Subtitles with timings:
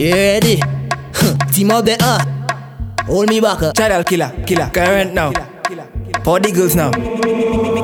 [0.00, 0.56] You ready?
[1.52, 3.04] Team up the uh.
[3.04, 3.74] Hold me back up.
[3.74, 5.30] Chadal killer, killer, current now.
[6.24, 6.90] For the girls now.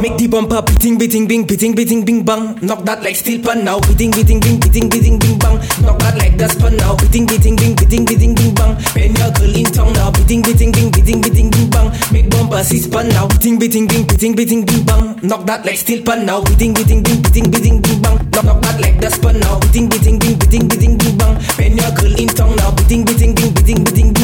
[0.07, 2.55] Make the bumper beating, beating, bing, beating, beating, bing, bang.
[2.63, 3.81] Knock that like steel pan now.
[3.81, 5.59] Beating, beating, bing, beating, beating, bing, bang.
[5.83, 6.95] Knock that like that's pan now.
[6.95, 8.79] Beating, beating, bing, beating, beating, bing, bang.
[8.95, 10.15] Pen your girl in tongue now.
[10.15, 11.91] Beating, beating, bing, beating, beating, bing, bang.
[12.15, 13.27] Make bumper six pan now.
[13.27, 15.19] Beating, beating, bing, beating, beating, bing, bang.
[15.27, 16.39] Knock that like steel pan now.
[16.55, 18.17] Beating, beating, bing, beating, beating, bing, bang.
[18.31, 19.59] Knock, knock that like that's pan now.
[19.59, 21.35] Beating, beating, bing, beating, beating, bing, bang.
[21.59, 22.71] Pen your girl in tongue now.
[22.79, 24.15] Beating, beating, bing, beating, beating,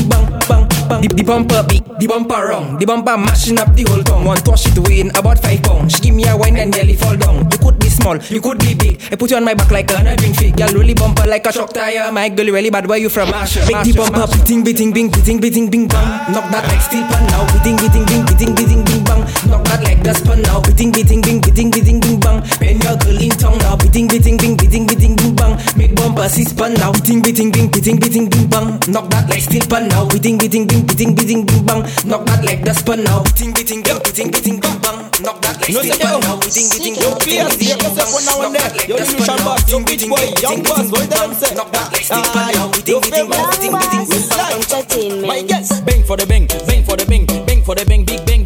[1.01, 1.09] bing, bang, bang, bang.
[1.09, 4.25] The, the bumper beat, the bumper wrong, the bumper mashing up the whole tongue.
[4.25, 5.95] One toss it in about five pounds.
[5.95, 7.51] She give me a wine and nearly fall down.
[7.51, 9.01] You could be small, you could be big.
[9.11, 10.57] I put you on my back like a drink fig.
[10.57, 12.11] Girl really bumper like a shock tire.
[12.13, 12.87] My girl really bad.
[12.87, 13.31] Where you from?
[13.31, 16.33] Make the bumper beating, beating, bing, beating, beating, bing, bang.
[16.33, 17.47] Knock that like steel pan now.
[17.53, 18.92] Beating, beating, bing, beating, beating, bing,
[19.53, 20.65] Knock that like the pan now.
[20.65, 22.41] Beating, beating, bing, beating, beating, bing, bang.
[22.57, 23.77] Pen your girl in tongue now.
[23.77, 25.53] Beating, beating, bing, beating, beating, bing, bang.
[25.77, 26.89] Make bumper six pan now.
[26.97, 28.81] Beating, beating, bing, beating, beating, bing, bang.
[28.89, 30.09] Knock that like steel pan now.
[30.09, 31.85] Beating, beating, bing, beating, beating, bing, bang.
[32.09, 33.21] Knock that like the pan now.
[33.29, 35.05] Beating, beating, bing, beating, beating, bing, bang.
[35.21, 36.41] Knock that like steel pan now.
[36.41, 37.93] Beating, beating, bing, beating, beating, bing, bang.
[37.93, 39.61] yourself now and Knock that like Lucian pan now.
[39.61, 41.61] Beating, beating, bing, beating, beating, bing, bang.
[41.61, 42.73] Knock that like steel pan now.
[42.73, 45.29] Beating, beating, bing, beating, beating, bing, bang.
[45.29, 45.69] My guess.
[45.85, 48.42] Bang for the bang, bang for the bang, bang for the bang, big biddy bang.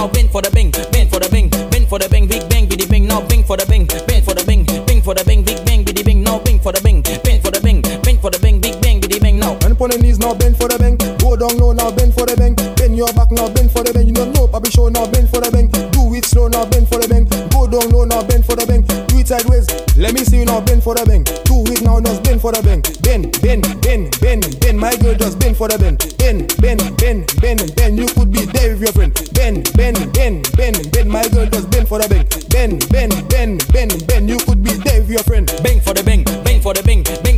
[0.00, 2.64] Now bang for the bang, bang for the bang, bang for the bang, big bang,
[2.64, 3.04] biddy bang.
[3.04, 5.84] Now bang for the bang, bang for the bang, bang for the bang, big bang,
[5.84, 6.24] biddy bang.
[6.24, 8.96] Now bang for the bang, bang for the bang, bang for the bang, big bang,
[8.96, 9.36] biddy bang.
[9.36, 9.60] Now.
[9.60, 10.96] And upon the knees now bend for the bang.
[11.20, 12.56] Go down low now bend for the bang.
[12.80, 14.08] Bend your back now bend for the bang.
[14.08, 15.68] You don't know Bobby show now bend for the bang.
[15.92, 17.28] Do it slow now bend for the bang.
[17.52, 18.80] Go down low now bend for the bang.
[19.04, 19.68] Do it sideways.
[20.00, 21.28] Let me see you now bend for the bang.
[21.44, 22.64] Do it now just bend for the.
[22.64, 24.16] Bend, bend, bend, bend,
[24.48, 24.59] bend.
[24.80, 25.98] My girl just bend for the bend.
[26.16, 27.98] Bend, bend, bend, bend, bend.
[27.98, 29.12] You could be there with your friend.
[29.34, 31.08] Bend, bend, bend, bend, bend.
[31.10, 32.24] My girl just bend for the bang.
[32.48, 34.30] Bend, bend, bend, bend, bend.
[34.30, 35.44] You could be there with your friend.
[35.62, 37.29] Bang for the bang, bang for the bang, bang,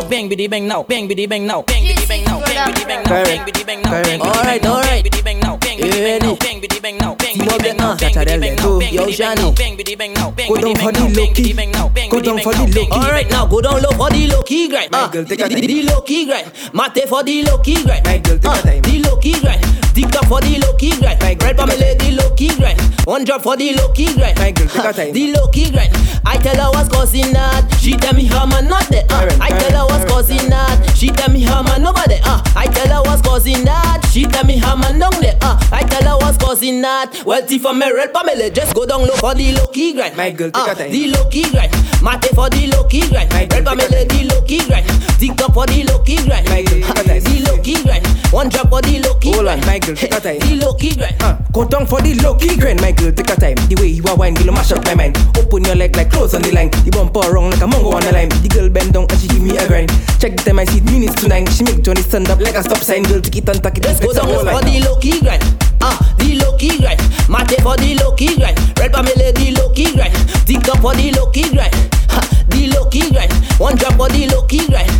[0.00, 0.66] bang, biddy bang.
[0.66, 1.46] Now bang, biddy bang.
[1.46, 2.24] Now bang, biddy bang.
[2.24, 3.02] Now bang, biddy bang.
[3.04, 3.82] Now bang, biddy bang.
[3.82, 4.22] Now bang, biddy bang.
[4.22, 4.32] Now bang, biddy bang.
[4.32, 4.86] Alright, Now alright.
[4.86, 5.38] bang, biddy bang.
[5.40, 6.04] Now bang, You biddy bang.
[6.04, 6.26] ready?
[6.26, 6.96] Now bang, biddy bang.
[6.98, 7.76] Now bang, Team biddy up bang.
[7.76, 8.56] the, Now uh, bang, Chacha biddy del bang.
[8.56, 8.72] Go.
[8.72, 9.36] Now bang, Yo, biddy bang.
[9.36, 9.42] Shani.
[9.42, 10.12] Now bang, biddy bang.
[10.14, 10.82] Now bang, Go biddy down bang.
[10.82, 11.42] for Now the bang, low key.
[11.42, 11.70] biddy bang.
[11.72, 12.44] Now bang, Go biddy down bang.
[12.44, 13.32] for Now the bang, low biddy Alright, bang.
[13.32, 14.90] now go down low for the low key grind.
[14.92, 15.66] My Ah, girl, take the, a the, time.
[15.66, 16.46] the low key grind.
[16.72, 18.04] Mate for the low key grind.
[18.06, 18.82] My girl, take Ah, a time.
[18.82, 19.42] The low key grind.
[19.42, 19.60] Dick up for the low key grind.
[19.62, 21.20] My girl, Red take a Pamela, the low key grind.
[21.52, 22.80] For me lady lucky grind.
[23.04, 24.38] One drop for the low key grind.
[24.38, 25.12] My girl, take Ah, time.
[25.12, 25.92] The low key grind.
[26.24, 27.66] I tell her what's causing that.
[27.80, 29.04] She tell me how man not there.
[29.10, 30.94] Ah, Karen, I tell her what's causing that.
[30.96, 32.18] She tell me how man nobody.
[32.24, 34.04] Ah, I tell her what's causing that.
[34.10, 35.36] She tell me how man down there.
[35.42, 37.22] Ah, I tell her what's causing that.
[37.26, 40.16] Well, T for me, red Pamela, just go down low for the low key grind.
[40.16, 40.90] My girl, take Ah, time.
[40.90, 41.72] The low key grind.
[42.02, 43.30] Mate for the low key grind.
[43.32, 44.86] My girl, Red Pamela, the low key grind.
[45.18, 46.48] Dick up for the low key grind.
[46.48, 47.22] My girl, take time.
[47.22, 48.06] The low key grind.
[48.32, 49.66] One drop for the low key Hold on, grind.
[49.66, 50.38] my girl, take a time.
[50.38, 51.16] The low key grind.
[51.22, 53.58] Uh, go down for the low key grind, my girl, take a time.
[53.68, 55.18] The way you are wine, girl, mash up my mind.
[55.36, 56.70] Open your leg like clothes on the line.
[56.70, 58.28] The bumper wrong like a mongo on the line.
[58.28, 59.90] The girl bend down and she give me a grind.
[60.22, 61.46] Check the time I see minutes to nine.
[61.50, 63.02] She make Johnny stand up like a stop sign.
[63.02, 63.84] Girl, take it and tack it.
[63.84, 64.64] Let's go down for line.
[64.64, 65.42] the low key grind.
[65.82, 67.00] Ah, the low key grind.
[67.28, 68.56] Mate for the low key grind.
[68.78, 70.14] Red Pamela, the low key grind.
[70.46, 71.74] Dick up for the low key grind.
[72.12, 73.32] Ha, the low key grind.
[73.58, 74.90] One drop for the low key grind.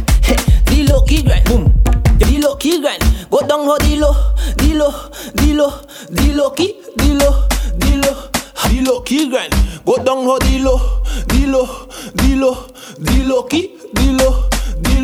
[0.67, 1.45] The low key grind.
[1.45, 1.92] Boom.
[2.63, 3.03] The low key grind.
[3.29, 4.93] Go down low key, the low,
[5.35, 5.75] the low.
[8.55, 9.53] The low key grind.
[9.85, 10.71] Go down low key, the
[11.51, 11.67] low,
[12.15, 12.37] the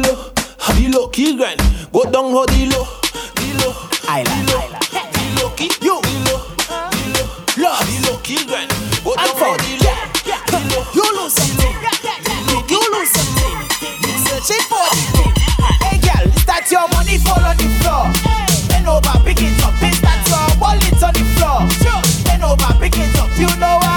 [0.07, 0.31] low.
[0.71, 1.59] The low key grind.
[1.93, 2.87] Go down for the low,
[3.35, 3.75] the low,
[4.07, 4.63] the low,
[5.11, 6.39] the low key, you, the low,
[6.95, 7.27] the low.
[7.59, 7.83] Love,
[8.23, 8.71] key grind.
[9.03, 9.97] Go down low, the low.
[10.95, 11.75] You lose something.
[12.71, 13.59] You lose something.
[14.23, 15.38] Searching for it.
[17.39, 18.05] Fall on the floor?
[18.69, 19.75] Bend over, pick it up.
[19.83, 21.61] Is that your wallet on the floor?
[22.25, 23.31] Bend over, pick it up.
[23.39, 23.88] You know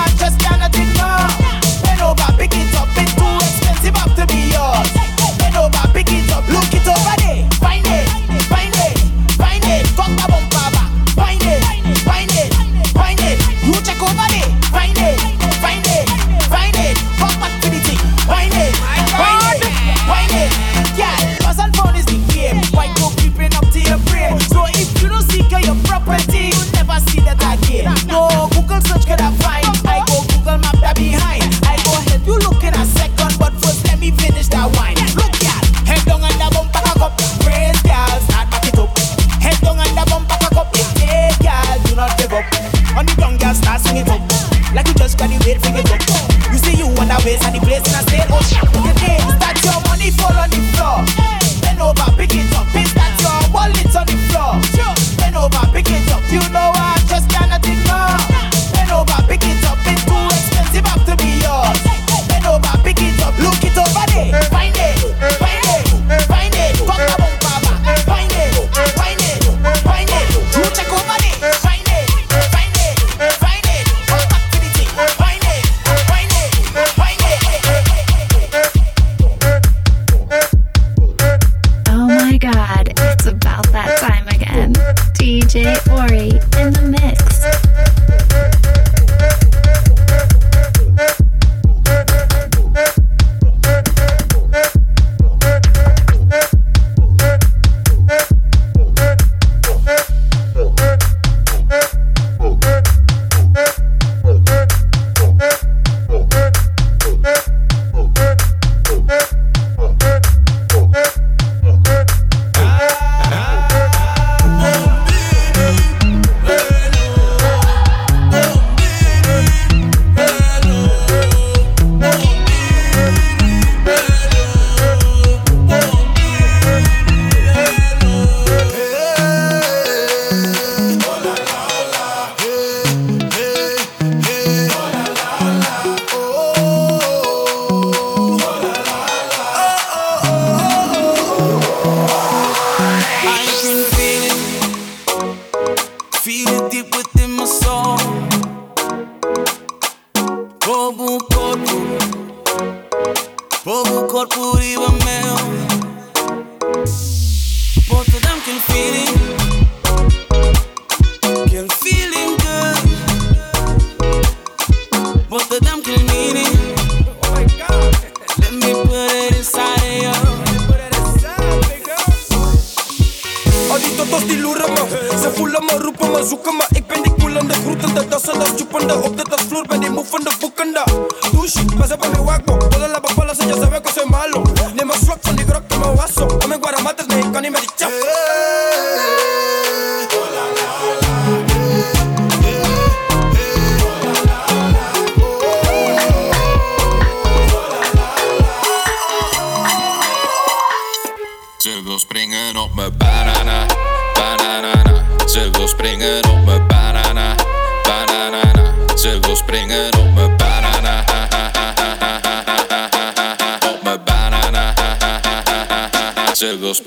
[158.69, 159.00] feeling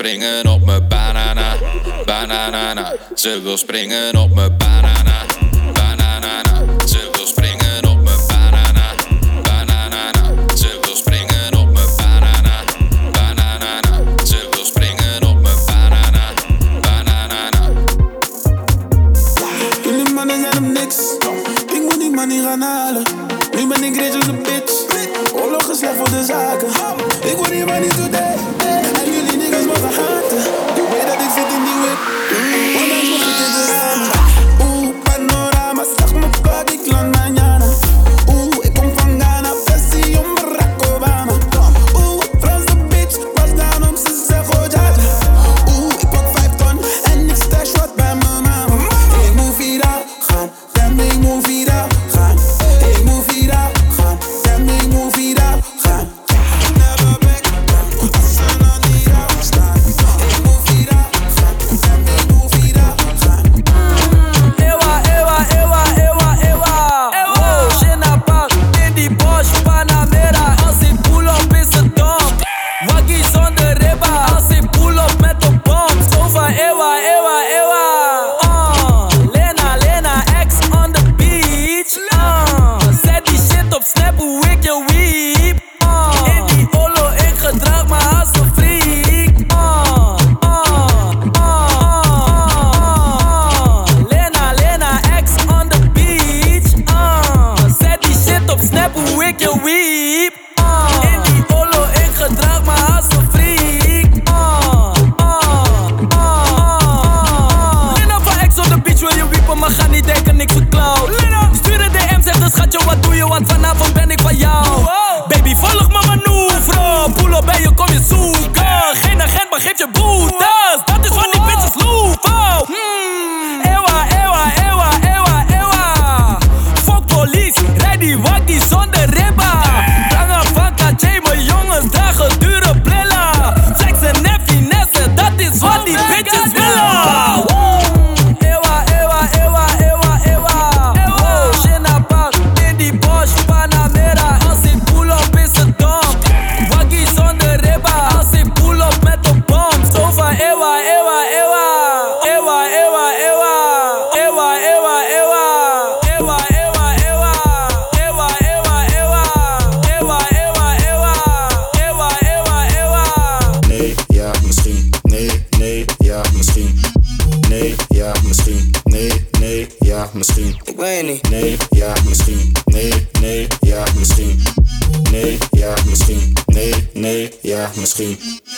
[0.05, 1.55] springen op mijn banana,
[2.05, 2.95] banana.
[3.13, 5.34] Ze wil springen op mijn banana.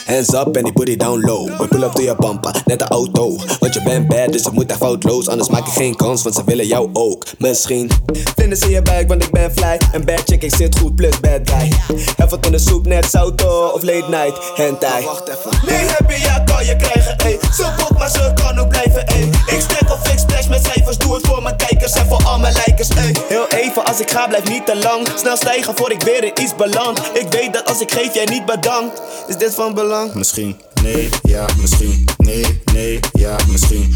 [0.08, 1.58] Hands up en die booty down low.
[1.58, 3.36] We pull up door je bumper net de auto.
[3.60, 5.28] Want je bent bad, dus het moet echt foutloos.
[5.28, 7.26] Anders maak ik geen kans, want ze willen jou ook.
[7.38, 7.92] Misschien
[8.36, 9.78] vinden in je buik, want ik ben fly.
[9.92, 11.72] Een bad check ik zit goed, plus bad guy.
[12.18, 15.06] Even in de soep, net sauto oh, of late night, hentai.
[15.06, 15.68] Wacht even.
[15.68, 17.40] Nee, heb je ja, kan je krijgen, ey.
[17.58, 19.24] Zo goed maar ze kan ook blijven, ey.
[19.24, 22.40] Ik stek of ik seks met cijfers, doe het voor mijn kijkers en voor al
[22.40, 22.90] mijn lijkers.
[22.90, 23.16] Ey.
[23.28, 25.08] Heel even, als ik ga, blijf niet te lang.
[25.16, 27.02] Snel stijgen voor ik weer in iets beland.
[27.14, 29.02] Ik weet dat als ik geef, jij niet bedankt.
[29.28, 30.14] Is dit van belang?
[30.14, 33.96] Misschien, nee, ja, misschien, nee, nee, ja, misschien.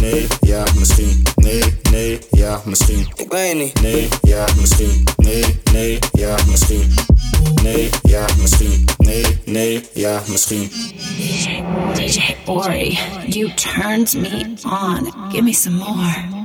[0.00, 1.22] nee, ja, misschien.
[1.36, 3.08] Nee, nee, ja, misschien.
[3.14, 3.80] Ik weet niet.
[3.82, 5.04] Nee, ja, misschien.
[5.16, 6.94] Nee, nee, ja, misschien.
[7.62, 8.84] Nee, ja, misschien.
[8.98, 10.70] Nee, nee, ja, misschien.
[11.94, 15.12] DJ Orrie, you turned me on.
[15.30, 16.42] Give me some more.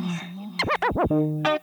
[1.07, 1.59] Mm -mm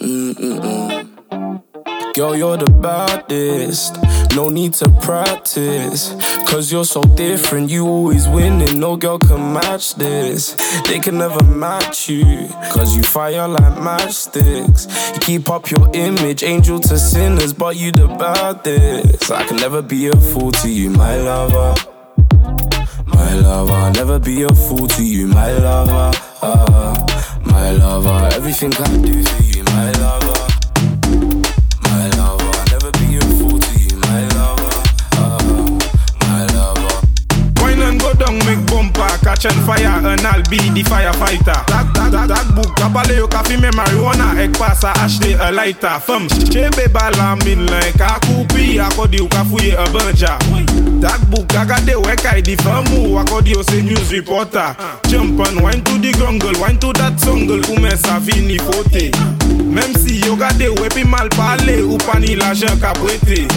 [0.00, 0.99] Mm-mm-mm-mm.
[2.20, 3.96] Girl, you're the baddest.
[4.36, 6.14] No need to practice.
[6.46, 7.70] Cause you're so different.
[7.70, 8.78] You always winning.
[8.78, 10.52] No girl can match this.
[10.86, 12.46] They can never match you.
[12.74, 15.14] Cause you fire like matchsticks.
[15.14, 17.54] You keep up your image, angel to sinners.
[17.54, 19.30] But you the baddest.
[19.30, 21.74] I can never be a fool to you, my lover.
[23.06, 26.10] My lover, never be a fool to you, my lover.
[26.42, 30.29] Uh, my lover, everything I do for you, my lover.
[39.40, 41.64] Catch on fire and I'll be the firefighter.
[41.64, 44.36] Tak, tak, tak, tak bouk Kapale yo ka fime marijuana.
[44.36, 45.96] Ek pa sa ashte a lighter.
[46.04, 50.36] Fem, chebe bala min len Ka koupi akodi yo ka fouye a banja.
[51.00, 54.76] Tak bouk kagade we kay e di fem ou Akodi yo se news reporter.
[55.08, 59.08] Jump and wine to the grungle Wine to that sungle Koumen sa fini fote.
[59.64, 63.48] Mem si yo gade we pi mal pale Ou pa ni la jen ka prete.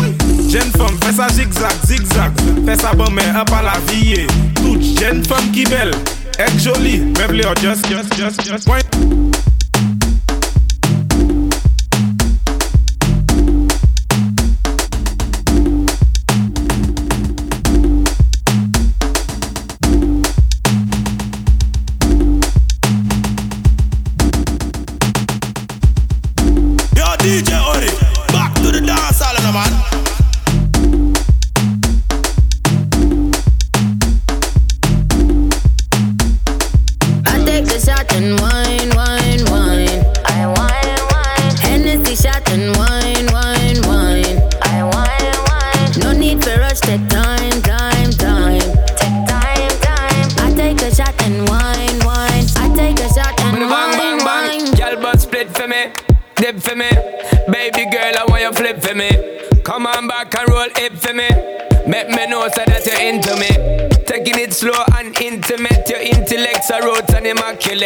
[0.47, 2.31] Jen fem, fe sa zigzag, zigzag.
[2.63, 5.91] Fe sa bon men, e pa la viye Jeune femme qui belle,
[6.39, 8.67] est jolie, les just, just, just, just.
[8.67, 9.22] Wine.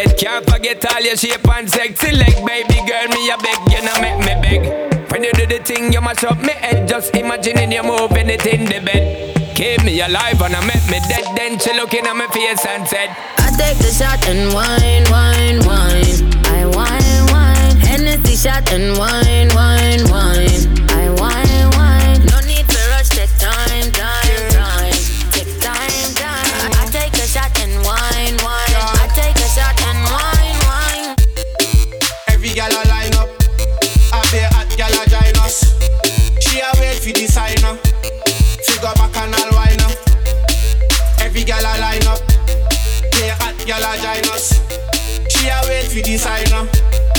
[0.05, 2.35] Can't forget all your shape and sexy leg.
[2.45, 5.11] Baby girl, me a beg, you know make me beg.
[5.11, 6.87] When you do the thing, you mash up me head.
[6.87, 9.55] Just imagining you moving it in the bed.
[9.55, 11.25] Keep me alive and I make me dead.
[11.35, 15.65] Then she looking at my face and said, I take the shot and wine, wine,
[15.65, 16.45] wine.
[16.45, 17.77] I wine, wine.
[17.81, 20.05] Hennessy shot and wine, wine.
[20.11, 20.66] Wine,
[46.25, 46.67] a up,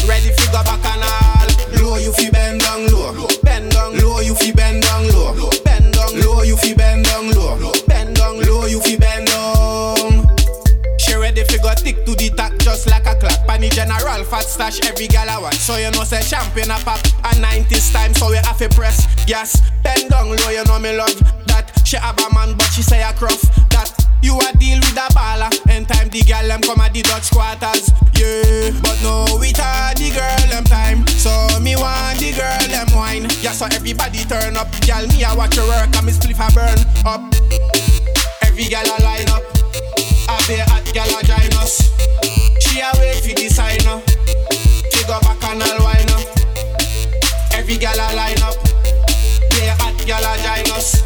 [0.09, 1.49] ready figure back and all.
[1.83, 5.95] Low you fi bend down low, bend down low you fi bend down low, bend
[5.95, 10.27] down low you fi bend down low, bend down low you fi bend down.
[10.99, 13.47] She ready fi go tick to the tack just like a clock.
[13.47, 15.55] Pani general fat stash every gal I want.
[15.55, 16.99] So you know say champion a pop.
[17.25, 19.61] A 90s time so we have to press gas.
[19.83, 21.71] Bend down low you know me love that.
[21.85, 23.41] She have a man but she say a gruff
[23.71, 23.95] that.
[24.21, 25.28] You a deal with a baller.
[26.19, 27.95] The gal them come at the Dutch quarters.
[28.19, 31.07] Yeah, but no we had the girl them time.
[31.15, 31.31] So
[31.63, 33.31] me want the girl them wine.
[33.39, 34.67] Yeah, so everybody turn up.
[34.83, 36.75] Gal me I watch her work and me spliff a burn
[37.07, 37.23] up.
[38.43, 39.47] Every gal a line up.
[40.27, 41.87] I be hot gal a join us.
[42.67, 44.03] She a wait for the sign up.
[44.91, 46.27] Figure back and all wine up.
[47.55, 48.59] Every gal a line up.
[49.55, 50.99] Be hot gal a join us.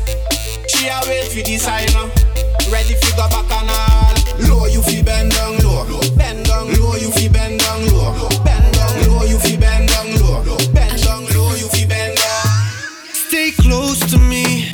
[0.72, 2.31] She a wait for the sign up.
[2.70, 4.14] Ready figure back and all.
[4.48, 5.86] Low you fi bend down low.
[6.16, 8.28] Bend down low you fi bend down low.
[8.44, 10.56] Bend down low you fi bend down low.
[10.72, 12.46] Bend down low you fi bend down.
[13.12, 14.70] Stay close to me.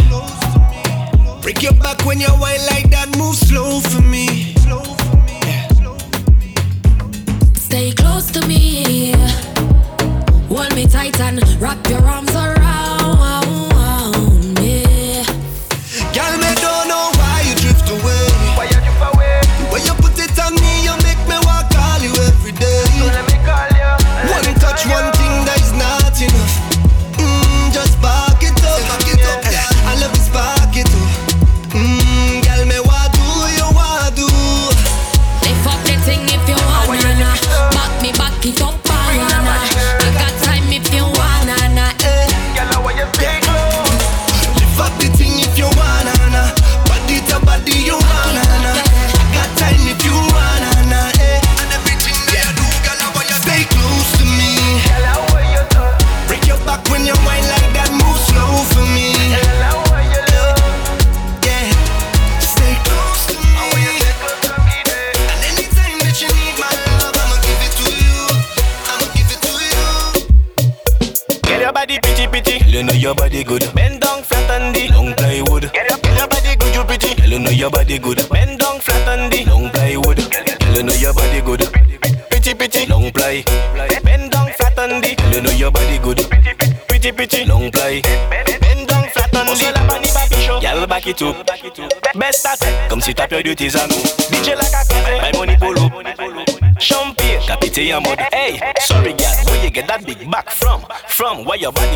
[1.42, 3.09] Break your back when you whine like that.
[3.16, 4.54] Move slow for me.
[7.54, 9.12] Stay close to me.
[10.49, 12.48] Hold me tight and wrap your arms around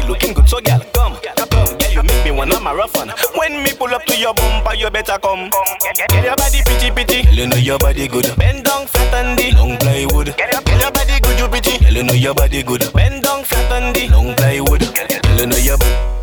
[0.03, 1.17] body looking good, so girl, come,
[1.51, 3.11] come, girl, you make me wanna marathon.
[3.37, 5.51] When me pull up to your bumper, you better come.
[5.95, 7.23] Get your body pretty, pretty.
[7.23, 8.37] Girl, you know your body good.
[8.37, 10.37] Bend down flat on the long plywood.
[10.37, 11.79] Girl, your body good, you pretty.
[11.79, 12.93] Girl, you know your body good.
[12.93, 14.81] Bend down flat on the long plywood.
[14.81, 16.22] Girl, you know your DJ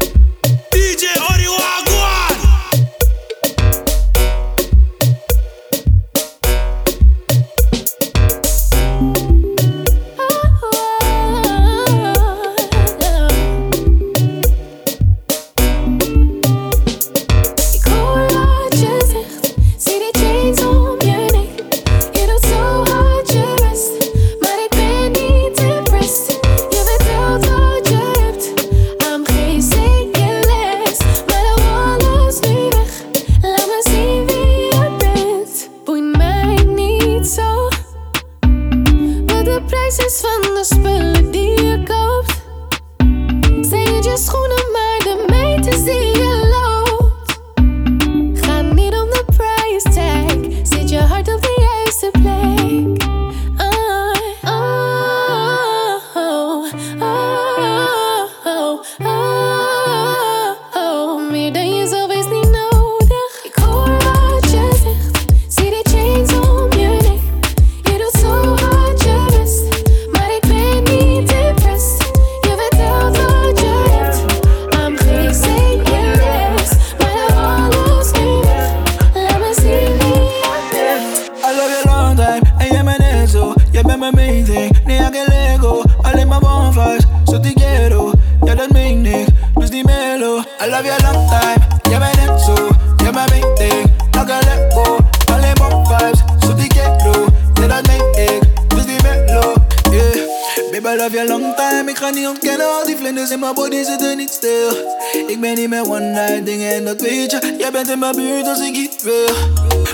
[108.16, 109.36] Mijn buurt als ik iets wil.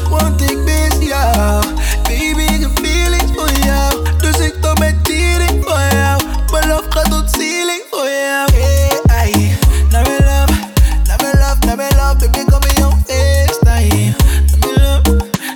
[0.10, 1.64] Want ik mis jou,
[2.04, 4.04] baby, ik heb feelings voor jou.
[4.18, 6.22] Dus ik doe met tiering voor jou.
[6.52, 8.52] Mijn love gaat tot ceiling voor jou.
[8.54, 9.58] Hey, ai.
[9.90, 10.54] Naar mijn love,
[11.08, 12.16] naar mijn love, naar mijn love.
[12.18, 14.14] Baby, kom in jouw FaceTime.
[14.50, 15.12] Naar mijn love,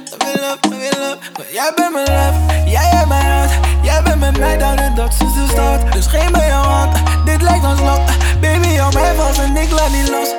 [0.10, 1.18] naar mijn love, naar mijn love.
[1.38, 3.52] Maar jij bent mijn love, jij hebt mijn hart.
[3.84, 5.94] Jij bent met mij down en dat sinds de start.
[5.94, 8.02] Dus geef me jouw hand, dit lijkt ons lot.
[8.42, 10.39] Baby, hou mij vast en ik laat niet los.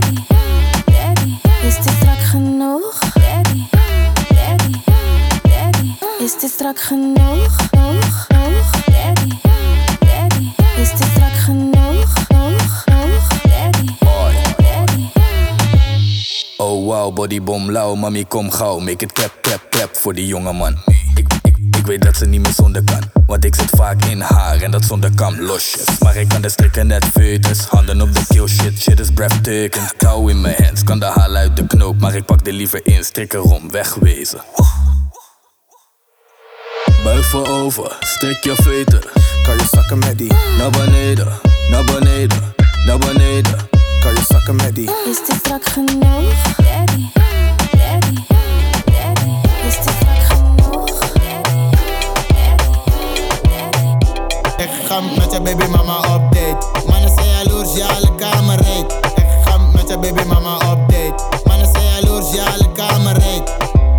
[0.00, 0.26] daddy,
[0.84, 1.38] daddy.
[1.66, 2.98] Is dit strak genoeg?
[3.14, 3.66] Daddy,
[4.28, 4.74] daddy,
[5.42, 5.94] daddy.
[6.18, 7.56] Is dit strak genoeg?
[7.70, 8.26] Genoeg?
[8.86, 9.40] Daddy,
[10.00, 10.52] daddy.
[10.76, 12.12] Is dit strak genoeg?
[12.26, 13.28] Genoeg?
[13.42, 13.96] Daddy,
[14.56, 15.12] daddy.
[16.56, 18.78] Oh wow, bodybom lauw, mami kom gauw.
[18.78, 20.97] Make it clap, clap, clap voor die jonge man.
[21.88, 23.02] Weet dat ze niet meer zonder kan.
[23.26, 25.98] Want ik zit vaak in haar en dat zonder kam losjes.
[25.98, 27.58] Maar ik kan de strikken net foetus.
[27.58, 29.92] Handen op de kill shit, shit is breathtaking.
[29.96, 32.00] Touw in mijn hands, kan de haal uit de knoop.
[32.00, 34.40] Maar ik pak er liever in, strik erom, wegwezen.
[37.04, 39.00] Buik voorover, strik je veten.
[39.42, 42.54] Kan je zakken met die naar beneden, naar beneden,
[42.86, 43.68] naar beneden.
[44.00, 44.90] Kan je zakken met die.
[45.10, 46.42] Is dit strak genoeg?
[46.56, 47.04] Daddy,
[47.70, 48.20] daddy,
[48.84, 49.66] daddy.
[49.66, 50.07] Is dit
[54.88, 56.86] Ik ga met je baby mama op date.
[56.86, 57.70] Mannen zijn jaloers,
[58.16, 58.60] kamer.
[58.60, 61.24] Ik ga met je baby mama op date.
[61.44, 63.22] Mannen zijn jaloers, ja, alle kamer.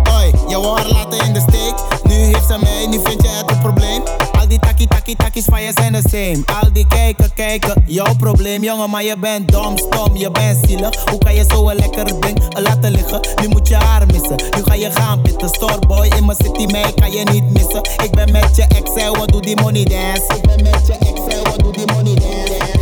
[0.02, 1.74] Hoi, je wou haar laten in de steek.
[2.02, 4.02] Nu heeft ze mij, nu vind je het een probleem
[4.50, 6.42] die takkie takkie takkies van je zijn de same.
[6.60, 11.04] Al die kijken, kijken, jouw probleem, jongen, maar je bent dom, stom, je bent zielig.
[11.10, 13.20] Hoe kan je zo een lekker ding laten liggen?
[13.40, 15.48] Nu moet je haar missen, nu ga je gaan pitten.
[15.48, 17.82] Storeboy in mijn city, mij kan je niet missen.
[18.04, 20.34] Ik ben met je ex, wat doe die money dance?
[20.36, 22.78] Ik ben met je ex, wat doe die money dance?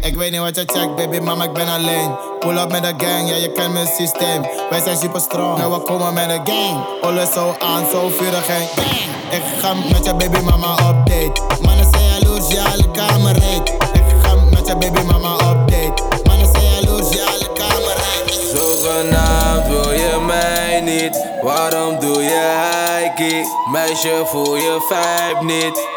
[0.00, 2.33] Ik weet niet wat je checkt, baby, mama, ik ben alleen.
[2.44, 4.42] Pull up met de gang, ja je kent mijn systeem.
[4.70, 6.84] Wij zijn super strong, en we komen met de gang.
[7.02, 8.88] Alles zo aan, zo vurig en bang.
[9.30, 11.42] Ik ga met je baby mama op date.
[11.62, 13.68] Mannen zijn jaloers, ja alle kamer heet.
[13.92, 16.02] Ik ga met je baby mama op date.
[16.24, 18.52] Mannen zijn jaloers, ja alle kamer heet.
[18.54, 23.44] Zogenaamd wil je mij niet, waarom doe je heikie?
[23.72, 25.88] Meisje voel je vibe niet.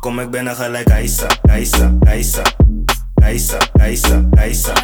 [0.00, 2.42] Kom ik binnen gelijk Aisa, Aisa, Aisa
[3.26, 4.74] eisa, eisa, eisa.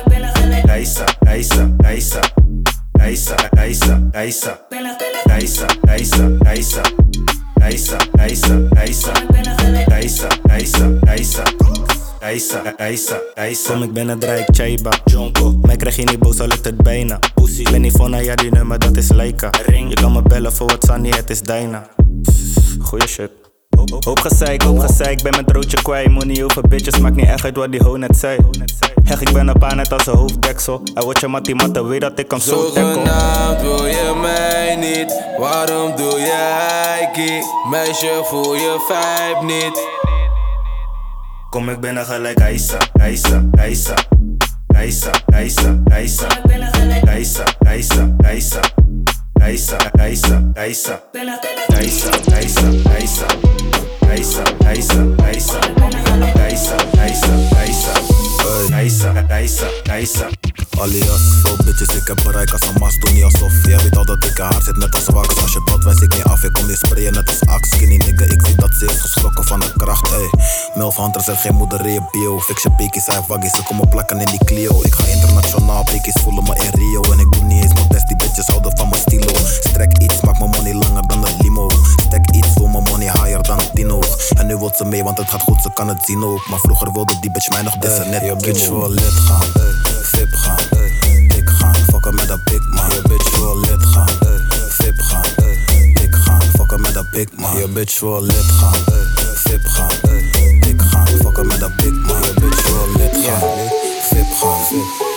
[0.68, 2.20] Eisa, eisa, eisa.
[2.98, 4.58] Eisa, eisa, eisa.
[5.30, 6.82] Eisa, eisa, eisa.
[7.60, 9.12] Eisa, eisa, eisa.
[9.90, 11.44] Eisa, eisa, eisa.
[12.22, 13.72] Eisa, eisa, eisa.
[13.72, 15.58] Kom ik ben het rijk, Chaiba, Jonko.
[15.62, 17.18] Mij krijg je niet boos, al lukt het bijna.
[17.34, 19.50] Pussy, ben niet van, ja die nummer dat is Leica.
[19.66, 21.88] Je kan me bellen voor wat Sunny, het is Dyna.
[22.78, 23.41] Goeie shit.
[23.90, 26.10] Hoop, gezeik, hoop gezeik, ben mijn broodje kwijt.
[26.10, 28.38] Money over bitches, maakt niet echt uit wat die ho net zei.
[29.04, 30.82] Heg, ik ben een paar net als een hoofddeksel.
[30.94, 32.92] En word je mattie matte, weet dat ik hem zo tackle.
[32.92, 37.42] Zogenaamd wil je mij niet, waarom doe je heikie?
[37.70, 39.86] Meisje voel je vibe niet.
[41.50, 43.94] Kom ik binnen gelijk Aisa, Aisa, Aisa.
[44.74, 46.26] Aisa, Aisa, Aisa.
[47.06, 48.60] Aisa, Aisa, Aisa.
[49.42, 51.00] Aisa, Aisa, Aisa.
[51.74, 53.26] Aisa, Aisa, Aisa.
[54.12, 59.04] ice up, ice up, ice up, ice up, ice up, ice up, ice up, ice
[59.04, 60.51] up, ice up, ice up.
[60.82, 64.04] Alias, veel bitches, ik heb bereik als een mas, doe niet alsof Jij weet al
[64.04, 65.42] dat ik haar zit net als wax.
[65.42, 67.68] Als je bot wijs ik niet af, ik kom je sprayen net als ax.
[67.68, 70.30] Skinny nigga, ik zie dat ze is geschrokken van de kracht, ey.
[70.74, 73.88] Milf Hunter zegt geen moeder in je bio Fix je bekies, hij waggies, ze komen
[73.88, 74.82] plakken in die Clio.
[74.82, 77.12] Ik ga internationaal, bekies voelen me in Rio.
[77.12, 79.34] En ik doe niet eens mijn best, die bitches houden van mijn stilo.
[79.60, 81.70] Strek iets, maak mijn money langer dan een limo.
[82.06, 84.00] Stek iets, voor mijn money higher dan Tino.
[84.36, 86.48] En nu wil ze mee, want het gaat goed, ze kan het zien ook.
[86.48, 89.46] Maar vroeger wilde die bitch mij nog dissen, net je bitch wil lid gaan,
[90.12, 90.56] VIP gaan,
[91.28, 92.90] dik gaan, fucken met een big man.
[92.90, 94.08] Je bitch wil lid gaan,
[94.68, 95.22] VIP gaan,
[95.94, 97.56] dik gaan, fucken met een big man.
[97.56, 98.74] Je bitch wil lid gaan,
[99.34, 99.88] VIP gaan,
[100.60, 102.22] dik gaan, fucken met een big man.
[102.22, 103.40] Je bitch wil lid gaan,
[104.00, 104.60] VIP gaan,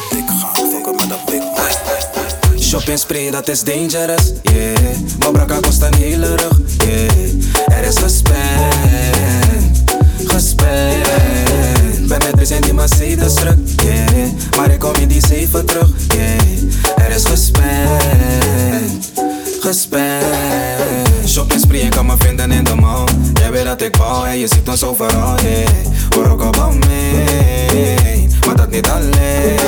[0.10, 2.60] dik gaan, fucken met een big man.
[2.60, 4.98] Shopping spray, dat is dangerous, yeah.
[5.20, 7.78] Maar brakka kost een hele rug, yeah.
[7.78, 9.84] Er is gespend,
[10.26, 11.85] gespend.
[12.08, 14.32] Ben met in die Mercedes druk, yeah.
[14.58, 17.06] Maar ik kom in die zeven terug, yeah.
[17.06, 19.12] Er is gespend,
[19.60, 21.28] gespend.
[21.28, 23.08] Shopping spree, je kan me vinden in de mall.
[23.34, 25.68] Jij weet dat ik bouw en je ziet ons overal, yeah.
[26.10, 29.60] Hoor ook op aan mee, maar dat niet alleen.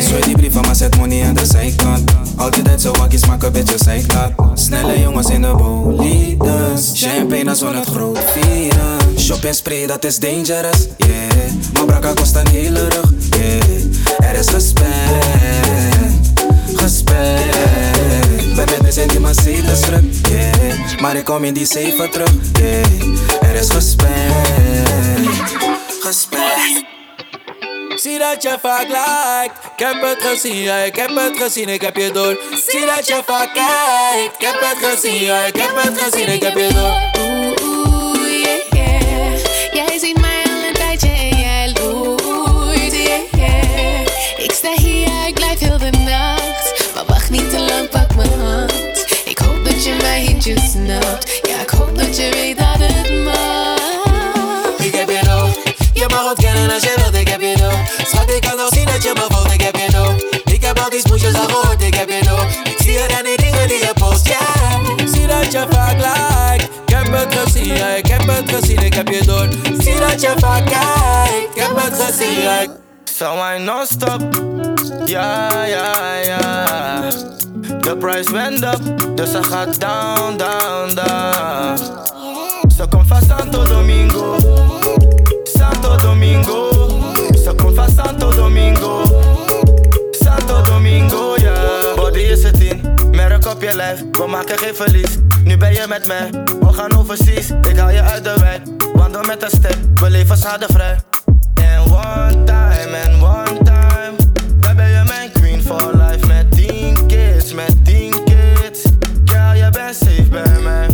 [0.00, 1.93] Zwaai die brieven, maar zet money aan de zijkant.
[2.84, 4.60] Zo wakkies, maak een beetje zijkant.
[4.60, 6.92] Snelle jongens in de bolides.
[6.94, 9.18] Champagne als we het groot vieren.
[9.18, 11.52] Shopping spray, dat is dangerous, yeah.
[11.72, 14.30] Maar brakka kost een hele rug, yeah.
[14.30, 16.32] Er is gespend,
[16.74, 17.54] gespend.
[18.54, 21.00] Ben met in die Mercedes druk, yeah.
[21.00, 23.50] Maar ik kom in die zeven terug, yeah.
[23.50, 25.28] Er is gespend,
[26.00, 26.93] gespend.
[28.04, 29.64] Zie dat je vaak lijkt.
[29.64, 32.38] Ik heb het gezien, ja, ik heb het gezien, ik heb je door.
[32.66, 34.34] Zie dat je vaak kijkt.
[34.34, 37.13] Ik heb het gezien, ja, ik heb het gezien, ik heb.
[70.36, 71.56] Vaak kijkt.
[71.56, 72.66] Ik heb het gezien, ja,
[73.04, 74.22] Zo mij non-stop,
[75.04, 77.00] ja, ja, ja.
[77.80, 78.80] De price went up,
[79.16, 81.76] dus ze gaat down, down, down.
[82.76, 84.36] Ze komt van Santo Domingo,
[85.44, 86.68] Santo Domingo.
[87.44, 89.03] Ze komt van Santo Domingo,
[93.60, 95.18] je lijf, we maken geen verlies.
[95.44, 97.50] Nu ben je met mij, we gaan overseas.
[97.68, 98.62] Ik haal je uit de wijk,
[98.94, 100.98] wandel met een step, we leven schadevrij.
[101.54, 104.16] En one time, en one time.
[104.56, 108.82] Dan ben je mijn queen for life met 10 kids, met 10 kids.
[109.24, 110.86] Ja, je bent safe bij mij.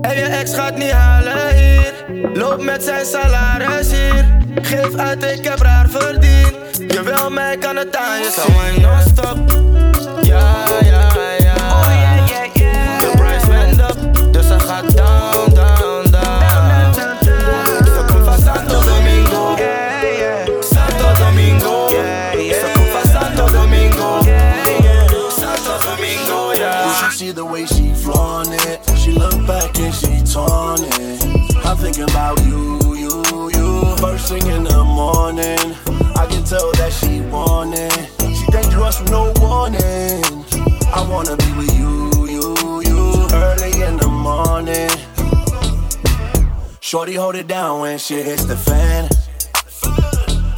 [0.00, 1.92] En je ex gaat niet halen hier.
[2.34, 4.38] Loop met zijn salaris hier.
[4.62, 6.58] Geef uit, ik heb raar verdiend.
[6.92, 9.38] Je wil mij, kan het aan je Zo mijn non-stop.
[10.22, 11.29] Ja, ja,
[14.88, 15.39] shut.
[47.10, 49.08] Shorty hold it down when shit hits the fan.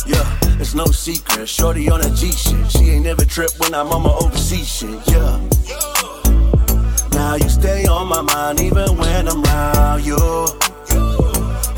[0.07, 1.49] Yeah, it's no secret.
[1.49, 2.71] Shorty on a G shit.
[2.71, 5.01] She ain't never tripped when I'm on my overseas shit.
[5.09, 5.41] Yeah.
[7.12, 10.19] Now you stay on my mind even when I'm around you.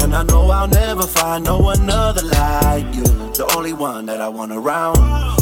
[0.03, 3.05] And I know I'll never find no another like you.
[3.39, 4.97] The only one that I want around.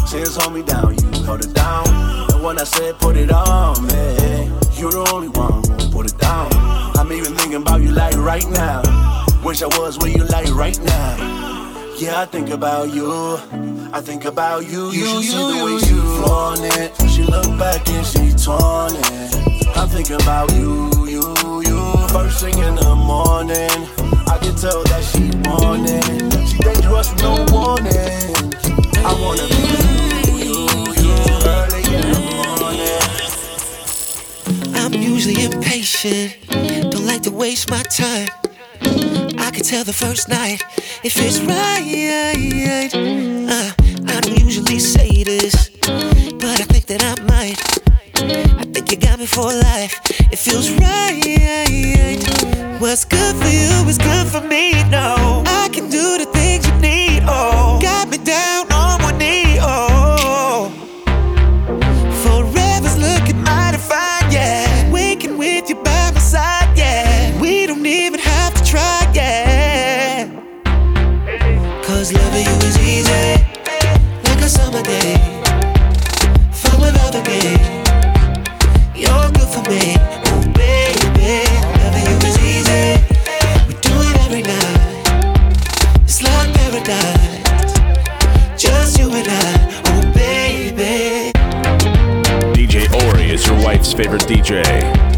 [0.08, 1.88] Since hold me down, you hold it down.
[2.34, 6.18] And when I said put it on me, you're the only one who put it
[6.18, 6.50] down.
[6.98, 9.01] I'm even thinking about you like right now.
[9.44, 11.16] Wish I was where you like right now.
[11.98, 13.38] Yeah, I think about you.
[13.92, 14.92] I think about you.
[14.92, 16.94] You, should see the way she flaunt it.
[17.10, 19.76] She look back and she torn it.
[19.76, 21.34] I'm thinking about you, you,
[21.66, 22.08] you.
[22.08, 23.88] First thing in the morning,
[24.28, 26.04] I can tell that she want it.
[26.48, 28.54] She dangerous with no warning.
[29.04, 29.56] I wanna be
[30.38, 30.70] you, you,
[31.02, 31.14] you.
[31.50, 33.02] Early in the morning.
[34.76, 36.36] I'm usually impatient,
[36.92, 38.28] don't like to waste my time.
[39.52, 40.62] Could tell the first night
[41.04, 42.90] if it's right.
[42.94, 43.72] Uh,
[44.08, 45.68] I don't usually say this,
[46.40, 47.60] but I think that I might.
[48.58, 50.00] I think you got me for life.
[50.32, 52.18] It feels right.
[52.80, 54.72] What's good for you is good for me.
[93.72, 95.11] Wife's favorite DJ.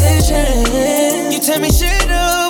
[0.00, 2.47] You tell me shit up,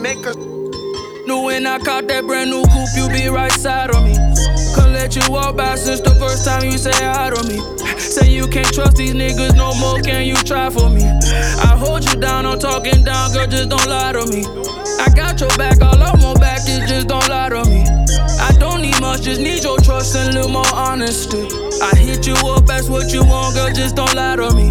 [0.00, 0.34] hit maker.
[1.26, 4.14] Knew when I caught that brand new coupe, you be right side of me.
[4.74, 7.58] Couldn't let you walk by since the first time you say hi to me.
[7.98, 11.04] Say you can't trust these niggas no more, can you try for me?
[11.04, 14.44] I hold you down, I'm talking down, girl, just don't lie to me.
[15.00, 17.84] I got your back, all I want back is just don't lie to me.
[18.40, 21.46] I don't need much, just need your trust and a little more honesty.
[21.82, 24.70] I hit you up, that's what you want, girl, just don't lie to me.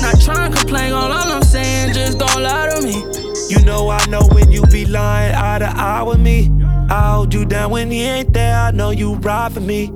[0.00, 3.17] Not trying to complain, all I'm saying, just don't lie to me.
[3.48, 6.50] You know I know when you be lying eye to eye with me.
[6.90, 8.54] I hold you down when he ain't there.
[8.56, 9.86] I know you ride for me.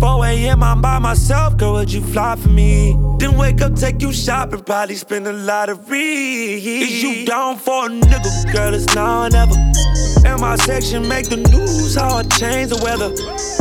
[0.00, 0.62] 4 a.m.
[0.62, 1.74] I'm by myself, girl.
[1.74, 2.96] Would you fly for me?
[3.18, 7.86] Then wake up, take you shopping, probably spend a lot of Is you down for
[7.86, 8.74] a nigga, girl?
[8.74, 9.54] It's now or never.
[10.24, 13.12] In my section, make the news, how I change the weather.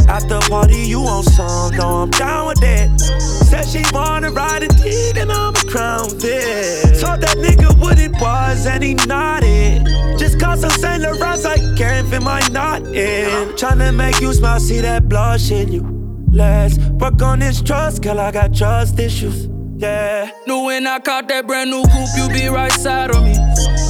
[0.07, 2.99] After party, you on some, no, I'm down with that.
[2.99, 6.99] Said she wanna ride a D, and I'm a crown Vic.
[6.99, 9.85] Told that nigga what it was, and he nodded.
[10.17, 13.49] Just cause I'm Saint Laurent, I can't fit my knot in.
[13.55, 15.83] Tryna make you smile, see that blush in you.
[16.31, 19.47] Let's work on this trust, girl, I got trust issues.
[19.77, 20.31] Yeah.
[20.47, 23.35] Knew when I caught that brand new coupe, you be right side of me.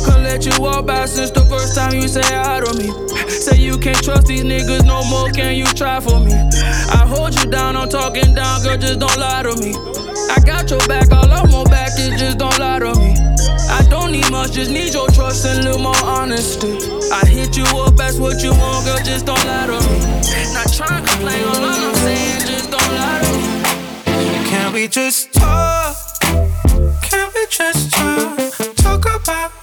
[0.03, 2.91] Couldn't let you walk by since the first time you say hi to me.
[3.29, 6.33] Say you can't trust these niggas no more, can you try for me?
[6.33, 9.73] I hold you down, I'm talking down, girl, just don't lie to me.
[10.29, 13.15] I got your back, all on my back, it just don't lie to me.
[13.69, 16.77] I don't need much, just need your trust and a little more honesty.
[17.11, 19.99] I hit you up, that's what you want, girl, just don't lie to me.
[20.53, 24.49] Not trying to complain, all I'm saying, just don't lie to me.
[24.49, 25.95] Can we just talk?
[27.01, 28.75] Can we just talk?
[28.75, 29.62] Talk about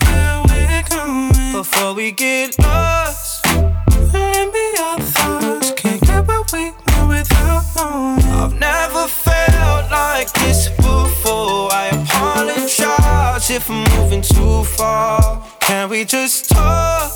[2.10, 3.46] we get lost.
[3.46, 5.70] And be our thoughts.
[5.76, 8.24] Can't get what we want without knowing.
[8.24, 11.72] I've never felt like this before.
[11.72, 15.46] I apologize if I'm moving too far.
[15.60, 17.12] Can we just talk?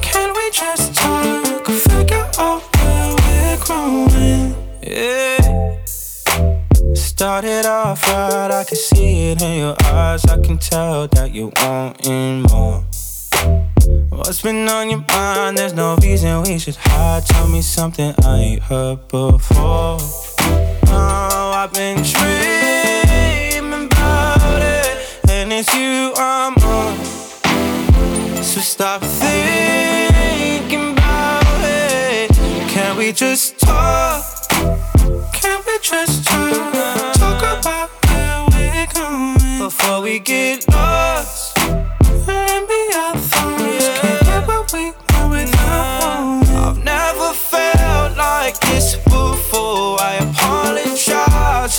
[0.00, 1.66] Can we just talk?
[1.66, 4.54] Figure out where we're growing.
[4.82, 5.84] Yeah.
[6.94, 10.24] Started off right, I can see it in your eyes.
[10.24, 12.84] I can tell that you wanting more.
[14.10, 15.58] What's been on your mind?
[15.58, 17.26] There's no reason we should hide.
[17.26, 19.98] Tell me something I ain't heard before.
[20.86, 26.96] Oh, I've been dreaming about it, and it's you I'm on.
[28.42, 32.30] So stop thinking about it.
[32.68, 34.24] Can we just talk?
[35.32, 37.14] Can we just talk?
[37.14, 41.41] Talk about where we're going before we get lost.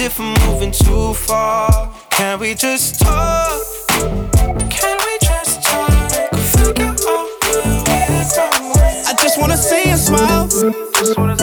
[0.04, 1.89] If I'm moving too far.
[2.10, 3.62] Can we just talk?
[4.70, 5.89] Can we just talk?
[6.36, 9.06] Figure out where we're going.
[9.08, 10.47] I just wanna see you smile.
[10.47, 11.43] Just wanna see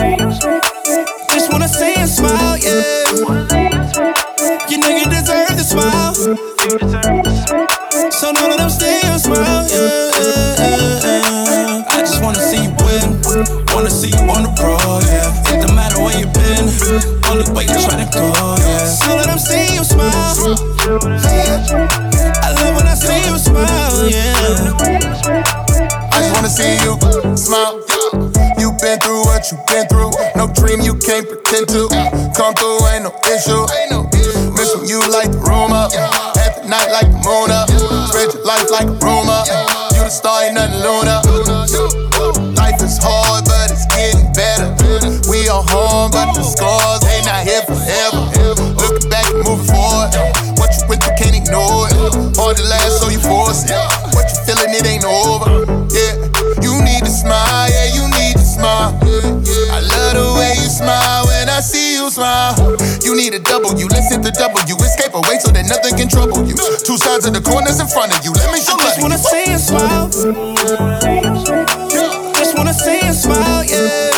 [62.11, 62.75] Smile.
[63.03, 66.09] You need a double, you listen to double, you escape away so that nothing can
[66.11, 66.59] trouble you.
[66.83, 68.83] Two sides of the corners in front of you, let me show you.
[68.83, 70.11] I just wanna see you smile.
[72.35, 74.11] Just wanna see you smile, yeah.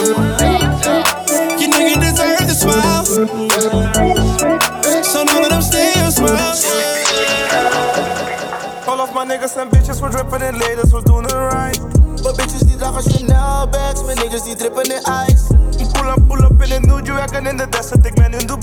[1.62, 3.06] You know you deserve to smile.
[5.06, 6.58] So none of them still smile,
[8.90, 11.78] All of my niggas and bitches were dripping in laters, was doing it right.
[12.26, 15.54] But bitches die dragen Chanel bags, mijn niggas die drippen in ice.
[15.94, 17.83] Pull up, pull up in een new wagon in de desert,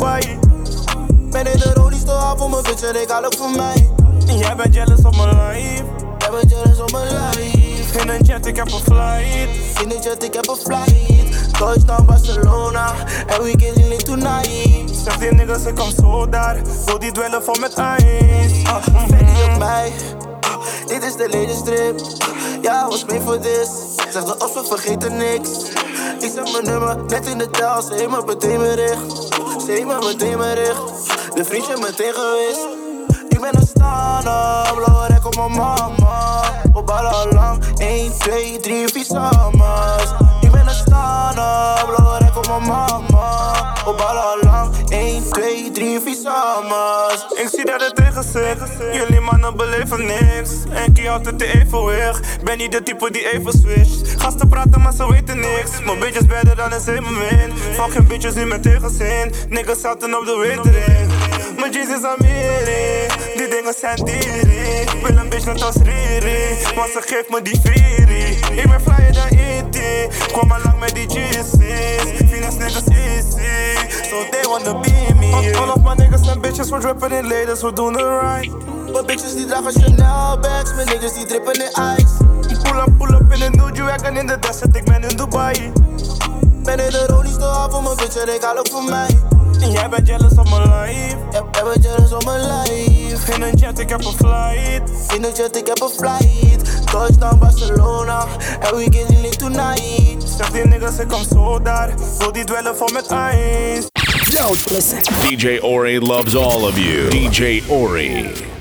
[0.01, 3.51] ben in in de rollies te hard voor mijn bitch en ik haal ook voor
[3.51, 3.89] mij.
[4.27, 5.85] En jij bent jealous op mijn life.
[6.19, 8.01] Jij bent jealous op mijn life.
[8.01, 9.83] In een jet, ik heb een flight.
[9.83, 11.53] In een jet, ik heb een flight.
[11.59, 12.95] Touchdown Barcelona,
[13.27, 14.97] and we getting lit tonight.
[15.05, 16.57] Zeg die niggas, ik kom zo daar.
[16.87, 18.65] Wil die dwellen vol met ijs.
[18.65, 19.93] Ah, Fendi op mij.
[20.87, 22.01] Dit is de latest strip.
[22.63, 23.69] Ja, was mee voor this.
[24.11, 25.49] Zeg de we vergeten niks.
[26.21, 27.83] Ik zeg mijn nummer net in de tel.
[27.83, 29.30] Ze heeft me meteen bericht.
[29.71, 31.35] Ze heeft me meteen bericht.
[31.35, 32.67] De vriendje meteen geweest.
[33.29, 36.43] Ik ben een staan-up, belangrijk op mijn mama.
[36.73, 36.89] Op
[37.33, 40.11] lang, 1, 2, 3, 4 summers.
[40.41, 43.75] Ik ben een staan-up, belangrijk op mijn mama.
[43.87, 43.99] Op
[44.43, 47.27] lang, 1, 2, 3, 4 summers.
[47.35, 48.00] Ik zie dat het
[48.93, 50.51] Jullie mannen beleven niks.
[50.71, 52.45] En keer altijd de evenwicht.
[52.45, 54.21] Ben niet de type die even switcht.
[54.23, 55.83] Gasten praten, maar ze weten niks.
[55.85, 57.53] Mijn bitch is beter dan een zeemermin.
[57.73, 59.33] Fuck geen bitches in mijn tegenzin.
[59.49, 61.13] Niggas zaten op de wetering.
[61.59, 63.07] Mijn jeans is Amiri.
[63.37, 64.85] Die dingen zijn diri.
[65.03, 66.39] Wil een bitch net als Riri.
[66.75, 67.91] Want ze geeft me die free.
[68.61, 69.10] Ik ben flyer
[69.91, 70.33] dan E.T.
[70.33, 72.29] Kwam al lang met die GC's.
[72.31, 74.09] Finesse niggas easy.
[74.09, 75.53] So they wanna be me.
[75.55, 78.51] All, of my niggas and bitches, we're dripping in ladies, we doen it right.
[78.93, 82.17] But bitches die dragen Chanel bags, mijn niggas die drippen in ice.
[82.63, 85.73] Pull up, pull up in een new wagon in de desert, ik ben in Dubai.
[86.63, 87.37] Ben in de rollies
[87.71, 89.40] voor mijn bitch en ik haal ook voor mij.
[89.63, 91.17] En jij bent jealous of my life.
[91.33, 93.33] Ja, jij bent jealous of my life.
[93.35, 94.91] In een jet, ik heb een flight.
[95.15, 96.87] In een jet, ik heb een flight.
[96.87, 98.27] Touchdown Barcelona,
[98.61, 100.29] and we getting lit tonight.
[100.37, 101.95] Zeg die niggas, ik kom zo daar.
[102.19, 103.87] Wil die dwellen vol met ijs.
[105.21, 107.09] DJ Orrie loves all of you.
[107.09, 108.60] DJ Orrie.